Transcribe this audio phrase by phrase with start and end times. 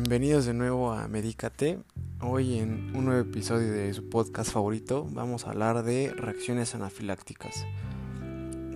[0.00, 1.80] Bienvenidos de nuevo a Medícate.
[2.20, 7.66] Hoy en un nuevo episodio de su podcast favorito vamos a hablar de reacciones anafilácticas.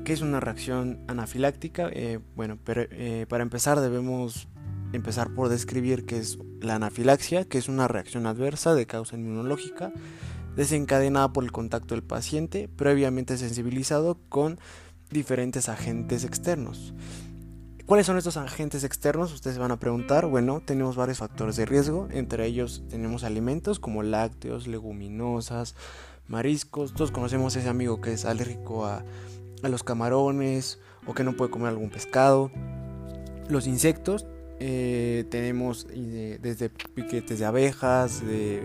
[0.05, 1.89] ¿Qué es una reacción anafiláctica?
[1.93, 4.49] Eh, bueno, pero, eh, para empezar debemos
[4.93, 9.93] empezar por describir qué es la anafilaxia, que es una reacción adversa de causa inmunológica
[10.57, 14.59] desencadenada por el contacto del paciente previamente sensibilizado con
[15.09, 16.93] diferentes agentes externos.
[17.93, 19.35] ¿Cuáles son estos agentes externos?
[19.35, 20.25] Ustedes van a preguntar.
[20.25, 22.09] Bueno, tenemos varios factores de riesgo.
[22.11, 25.75] Entre ellos tenemos alimentos como lácteos, leguminosas,
[26.27, 26.95] mariscos.
[26.95, 29.05] Todos conocemos a ese amigo que es alérgico a,
[29.63, 32.50] los camarones o que no puede comer algún pescado.
[33.50, 34.25] Los insectos.
[34.59, 38.62] Eh, tenemos eh, desde piquetes de abejas, de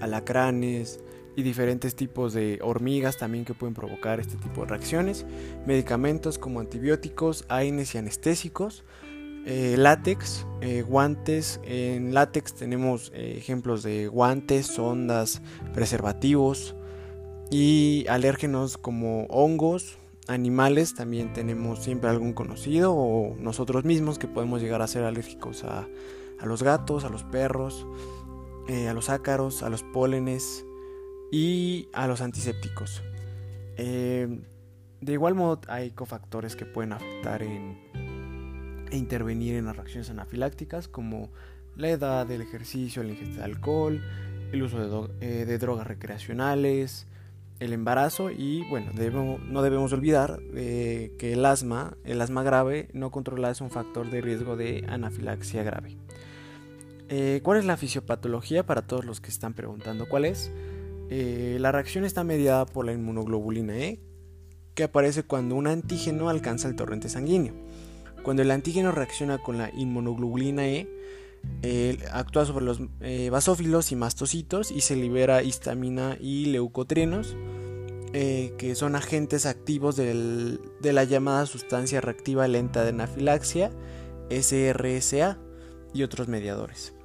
[0.00, 0.98] alacranes,
[1.36, 5.26] y diferentes tipos de hormigas también que pueden provocar este tipo de reacciones,
[5.66, 8.84] medicamentos como antibióticos, AINES y anestésicos,
[9.44, 15.40] eh, látex, eh, guantes, en látex tenemos eh, ejemplos de guantes, sondas,
[15.72, 16.74] preservativos
[17.50, 24.60] y alérgenos como hongos, animales, también tenemos siempre algún conocido o nosotros mismos que podemos
[24.60, 25.86] llegar a ser alérgicos a,
[26.40, 27.86] a los gatos, a los perros,
[28.68, 30.65] a los ácaros, a los pólenes,
[31.30, 33.02] y a los antisépticos.
[33.76, 34.40] Eh,
[35.00, 37.78] de igual modo hay cofactores que pueden afectar en,
[38.90, 41.30] e intervenir en las reacciones anafilácticas como
[41.76, 44.02] la edad, el ejercicio, la ingesta de alcohol,
[44.52, 47.06] el uso de, eh, drogas recreacionales,
[47.60, 48.92] el embarazo y bueno,
[49.48, 54.10] no debemos olvidar eh, que el asma, el asma grave no controlada es un factor
[54.10, 55.96] de riesgo de anafilaxia grave.
[57.44, 60.50] ¿Cuál es la fisiopatología para todos los que están preguntando cuál es?
[61.10, 64.00] Eh, la reacción está mediada por la inmunoglobulina E,
[64.74, 67.54] que aparece cuando un antígeno alcanza el torrente sanguíneo.
[68.22, 70.88] Cuando el antígeno reacciona con la inmunoglobulina E,
[72.12, 77.36] actúa sobre los eh, basófilos y mastocitos y se libera histamina y leucotrienos,
[78.12, 83.70] eh, que son agentes activos de la llamada sustancia reactiva lenta de anafilaxia,
[84.30, 85.38] SRSA,
[85.96, 86.95] y otros mediadores.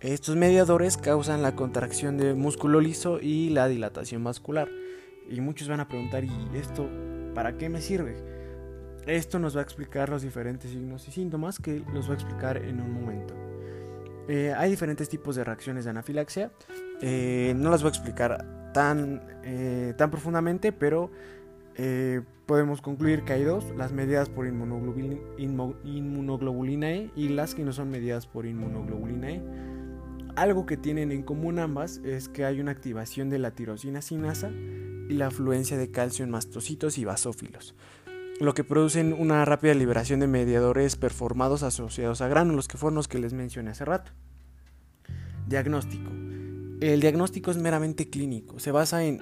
[0.00, 4.66] Estos mediadores causan la contracción del músculo liso y la dilatación vascular.
[5.28, 6.88] Y muchos van a preguntar, ¿y esto
[7.34, 8.16] para qué me sirve?
[9.06, 12.56] Esto nos va a explicar los diferentes signos y síntomas que los voy a explicar
[12.56, 13.34] en un momento.
[14.26, 16.50] Eh, hay diferentes tipos de reacciones de anafilaxia.
[17.02, 21.10] Eh, no las voy a explicar tan, eh, tan profundamente, pero
[22.44, 27.72] podemos concluir que hay dos, las mediadas por inmunoglobulina, inmunoglobulina E y las que no
[27.72, 29.69] son mediadas por inmunoglobulina E.
[30.40, 34.50] Algo que tienen en común ambas es que hay una activación de la tirosina sinasa
[34.50, 37.74] y la afluencia de calcio en mastocitos y basófilos,
[38.40, 43.06] lo que producen una rápida liberación de mediadores performados asociados a gránulos, que fueron los
[43.06, 44.12] que les mencioné hace rato.
[45.46, 46.10] Diagnóstico.
[46.80, 49.20] El diagnóstico es meramente clínico, se basa en,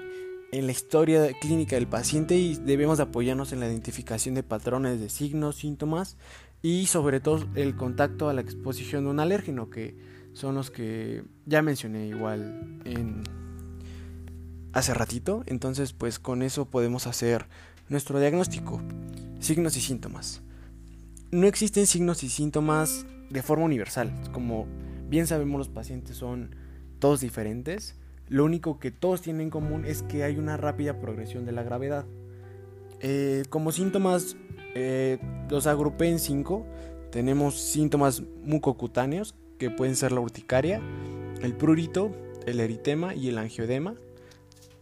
[0.53, 5.09] en la historia clínica del paciente y debemos apoyarnos en la identificación de patrones de
[5.09, 6.17] signos, síntomas
[6.63, 9.97] y sobre todo el contacto a la exposición de un alérgeno que
[10.39, 13.25] son los que ya mencioné igual en
[14.73, 15.43] hace ratito.
[15.47, 17.47] Entonces, pues con eso podemos hacer
[17.89, 18.81] nuestro diagnóstico.
[19.41, 20.41] Signos y síntomas.
[21.33, 24.13] No existen signos y síntomas de forma universal.
[24.33, 24.69] Como
[25.09, 26.55] bien sabemos los pacientes son
[27.01, 27.97] todos diferentes.
[28.29, 31.65] Lo único que todos tienen en común es que hay una rápida progresión de la
[31.65, 32.07] gravedad.
[33.01, 34.37] Eh, como síntomas
[34.77, 35.19] eh,
[35.51, 36.65] los agrupé en cinco.
[37.11, 40.81] Tenemos síntomas mucocutáneos, que pueden ser la urticaria,
[41.43, 42.13] el prurito,
[42.47, 43.95] el eritema y el angiodema.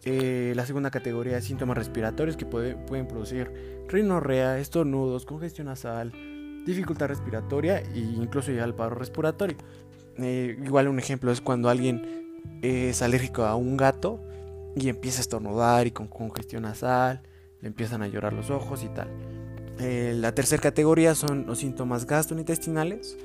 [0.05, 3.51] Eh, la segunda categoría es síntomas respiratorios que pueden producir
[3.89, 6.13] rinorrea, estornudos, congestión nasal,
[6.65, 9.57] dificultad respiratoria e incluso ya el paro respiratorio.
[10.19, 12.27] Eh, igual un ejemplo es cuando alguien
[12.63, 14.21] es alérgico a un gato
[14.77, 17.23] y empieza a estornudar y con congestión nasal,
[17.61, 19.09] le empiezan a llorar los ojos y tal.
[19.79, 23.17] Eh, la tercera categoría son los síntomas gastrointestinales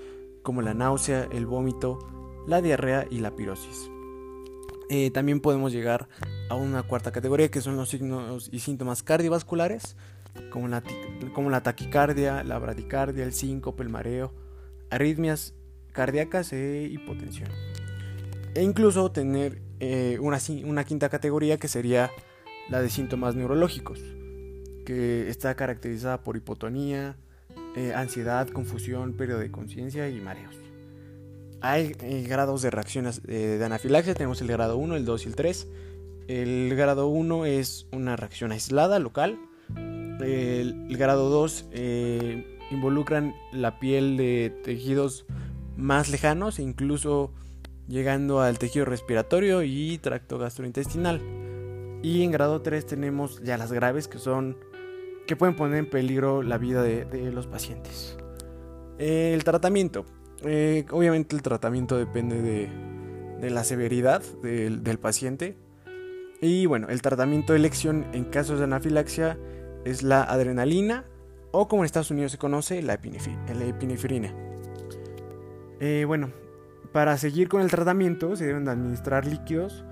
[0.44, 2.00] como la náusea, el vómito,
[2.48, 3.90] la diarrea y la pirosis.
[4.90, 6.10] Eh, también podemos llegar
[6.50, 9.96] a una cuarta categoría que son los signos y síntomas cardiovasculares,
[10.50, 10.84] como la,
[11.34, 14.34] como la taquicardia, la bradicardia, el síncope, el mareo,
[14.90, 15.54] arritmias
[15.94, 17.50] cardíacas e hipotensión.
[18.54, 22.12] E incluso tener eh, una, una quinta categoría que sería
[22.70, 24.00] la de síntomas neurológicos,
[24.86, 27.16] que está caracterizada por hipotonía,
[27.76, 30.56] eh, ansiedad, confusión, pérdida de conciencia y mareos.
[31.62, 35.28] Hay eh, grados de reacciones eh, de anafilaxia, tenemos el grado 1, el 2 y
[35.30, 35.68] el 3.
[36.28, 39.40] El grado 1 es una reacción aislada, local.
[40.22, 41.66] El, grado 2
[42.70, 45.26] involucran la piel de tejidos
[45.78, 47.32] más lejanos, incluso
[47.88, 51.22] llegando al tejido respiratorio y tracto gastrointestinal.
[52.04, 54.58] Y en grado 3 tenemos ya las graves que son
[55.28, 58.18] que pueden poner en peligro la vida de, los pacientes.
[58.98, 60.06] El tratamiento.
[60.44, 65.58] Eh, obviamente el tratamiento depende de, la severidad del, paciente.
[66.42, 69.38] Y bueno, el tratamiento de elección en casos de anafilaxia
[69.86, 71.06] es la adrenalina
[71.52, 74.34] o como en Estados Unidos se conoce, la, epinefrina.
[75.80, 76.32] Eh, bueno,
[76.92, 79.86] para seguir con el tratamiento se deben administrar líquidos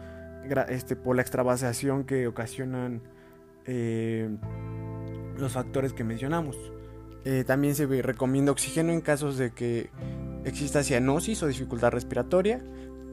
[0.70, 3.02] este, por la extravasación que ocasionan
[3.66, 4.30] eh,
[5.40, 6.58] los factores que mencionamos.
[7.26, 9.90] Eh, también se recomienda oxígeno en casos de que
[10.46, 12.64] exista cianosis o dificultad respiratoria.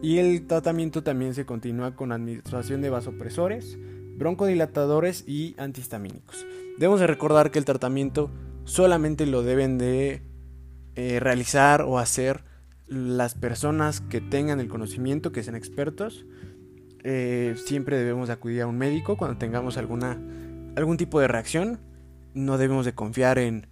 [0.03, 3.79] Y el tratamiento también se continúa con administración de vasopresores,
[4.17, 6.47] broncodilatadores y antihistamínicos.
[6.79, 8.31] Debemos de recordar que el tratamiento
[8.65, 10.23] solamente lo deben de
[10.95, 12.45] eh, realizar o hacer
[12.87, 16.27] las personas que tengan el conocimiento, que sean expertos.
[17.03, 20.19] Eh, siempre debemos acudir a un médico cuando tengamos alguna,
[20.77, 21.81] algún tipo de reacción.
[22.37, 23.67] No debemos de confiar en,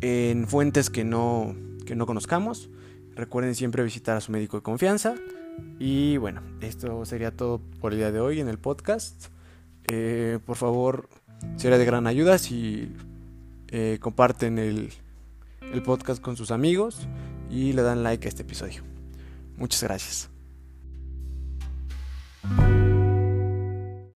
[0.00, 1.54] en fuentes que no,
[1.84, 2.70] que no conozcamos.
[3.14, 5.16] Recuerden siempre visitar a su médico de confianza.
[5.78, 9.26] Y bueno, esto sería todo por el día de hoy en el podcast.
[9.86, 11.10] Eh, por favor,
[11.56, 12.90] sería de gran ayuda si
[13.68, 14.90] eh, comparten el,
[15.60, 17.06] el podcast con sus amigos
[17.50, 18.82] y le dan like a este episodio.
[19.58, 20.33] Muchas gracias.